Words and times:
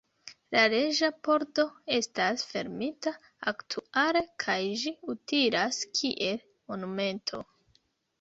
La 0.55 0.61
Reĝa 0.71 1.07
Pordo 1.25 1.65
estas 1.97 2.45
fermita 2.53 3.13
aktuale 3.51 4.23
kaj 4.45 4.55
ĝi 4.85 4.95
utilas 5.15 5.79
kiel 6.01 6.41
monumento. 6.73 7.43